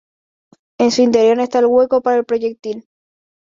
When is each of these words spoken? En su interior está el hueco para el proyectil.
En 0.79 0.89
su 0.89 1.03
interior 1.03 1.39
está 1.39 1.59
el 1.59 1.67
hueco 1.67 2.01
para 2.01 2.17
el 2.17 2.25
proyectil. 2.25 2.87